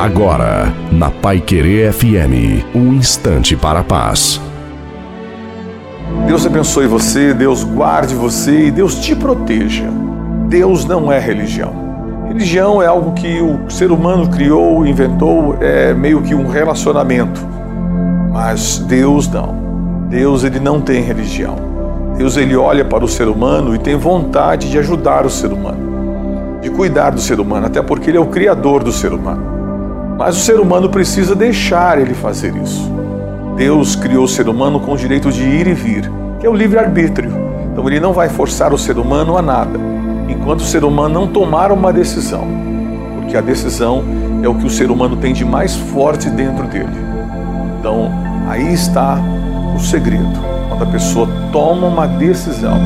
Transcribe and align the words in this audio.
Agora, 0.00 0.72
na 0.90 1.10
Pai 1.10 1.42
Querer 1.42 1.92
FM, 1.92 2.64
um 2.74 2.94
instante 2.94 3.54
para 3.54 3.80
a 3.80 3.84
paz. 3.84 4.40
Deus 6.26 6.46
abençoe 6.46 6.86
você, 6.86 7.34
Deus 7.34 7.62
guarde 7.62 8.14
você 8.14 8.68
e 8.68 8.70
Deus 8.70 8.94
te 8.94 9.14
proteja. 9.14 9.84
Deus 10.48 10.86
não 10.86 11.12
é 11.12 11.18
religião. 11.18 11.74
Religião 12.28 12.82
é 12.82 12.86
algo 12.86 13.12
que 13.12 13.42
o 13.42 13.68
ser 13.68 13.90
humano 13.90 14.26
criou, 14.30 14.86
inventou, 14.86 15.58
é 15.60 15.92
meio 15.92 16.22
que 16.22 16.34
um 16.34 16.48
relacionamento. 16.48 17.46
Mas 18.32 18.78
Deus 18.78 19.28
não. 19.28 19.54
Deus 20.08 20.44
ele 20.44 20.60
não 20.60 20.80
tem 20.80 21.02
religião. 21.02 21.56
Deus 22.16 22.38
ele 22.38 22.56
olha 22.56 22.86
para 22.86 23.04
o 23.04 23.08
ser 23.08 23.28
humano 23.28 23.74
e 23.74 23.78
tem 23.78 23.96
vontade 23.96 24.70
de 24.70 24.78
ajudar 24.78 25.26
o 25.26 25.30
ser 25.30 25.52
humano, 25.52 26.58
de 26.62 26.70
cuidar 26.70 27.10
do 27.10 27.20
ser 27.20 27.38
humano, 27.38 27.66
até 27.66 27.82
porque 27.82 28.08
ele 28.08 28.16
é 28.16 28.20
o 28.20 28.28
criador 28.28 28.82
do 28.82 28.92
ser 28.92 29.12
humano. 29.12 29.59
Mas 30.20 30.36
o 30.36 30.40
ser 30.40 30.60
humano 30.60 30.90
precisa 30.90 31.34
deixar 31.34 31.98
ele 31.98 32.12
fazer 32.12 32.54
isso. 32.54 32.92
Deus 33.56 33.96
criou 33.96 34.24
o 34.24 34.28
ser 34.28 34.50
humano 34.50 34.78
com 34.78 34.92
o 34.92 34.96
direito 34.96 35.32
de 35.32 35.42
ir 35.42 35.66
e 35.66 35.72
vir, 35.72 36.12
que 36.38 36.46
é 36.46 36.50
o 36.50 36.52
livre-arbítrio. 36.52 37.32
Então 37.72 37.88
ele 37.88 37.98
não 37.98 38.12
vai 38.12 38.28
forçar 38.28 38.74
o 38.74 38.76
ser 38.76 38.98
humano 38.98 39.38
a 39.38 39.40
nada, 39.40 39.80
enquanto 40.28 40.60
o 40.60 40.64
ser 40.64 40.84
humano 40.84 41.14
não 41.14 41.26
tomar 41.26 41.72
uma 41.72 41.90
decisão. 41.90 42.46
Porque 43.18 43.34
a 43.34 43.40
decisão 43.40 44.04
é 44.42 44.48
o 44.48 44.54
que 44.54 44.66
o 44.66 44.70
ser 44.70 44.90
humano 44.90 45.16
tem 45.16 45.32
de 45.32 45.42
mais 45.42 45.74
forte 45.74 46.28
dentro 46.28 46.66
dele. 46.66 47.00
Então, 47.78 48.12
aí 48.46 48.74
está 48.74 49.18
o 49.74 49.80
segredo. 49.80 50.38
Quando 50.68 50.82
a 50.82 50.86
pessoa 50.86 51.26
toma 51.50 51.86
uma 51.86 52.06
decisão 52.06 52.78